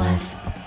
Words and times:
glass. 0.00 0.59